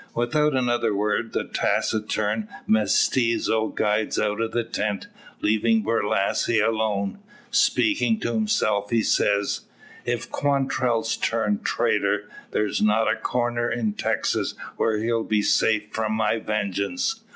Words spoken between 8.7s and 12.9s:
he says: "If Quantrell's turned traitor, thar's